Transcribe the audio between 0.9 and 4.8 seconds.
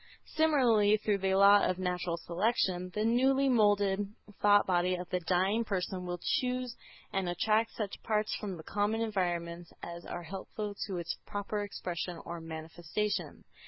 through the law of "natural selection" the newly moulded thought